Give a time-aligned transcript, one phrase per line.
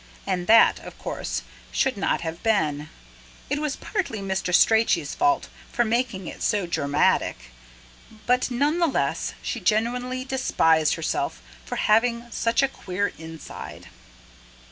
[0.25, 2.89] And that, of course, should not have been.
[3.51, 4.51] It was partly Mr.
[4.51, 7.51] Strachey's fault, for making it so dramatic;
[8.25, 13.89] but none the less she genuinely despised herself, for having such a queer inside.